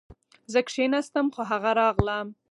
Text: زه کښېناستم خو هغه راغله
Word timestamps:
زه 0.51 0.59
کښېناستم 0.67 1.25
خو 1.33 1.41
هغه 1.51 1.71
راغله 1.79 2.17